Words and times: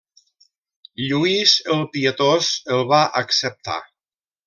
Lluís 1.09 1.53
el 1.75 1.85
Pietós 1.97 2.51
el 2.79 2.85
va 2.95 3.07
acceptar. 3.25 3.81